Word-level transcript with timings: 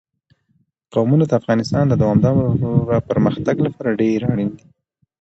قومونه 0.93 1.25
د 1.27 1.31
افغانستان 1.39 1.85
د 1.87 1.93
دوامداره 2.01 2.97
پرمختګ 3.09 3.55
لپاره 3.65 3.97
ډېر 4.01 4.19
اړین 4.31 4.49
دي. 4.57 4.65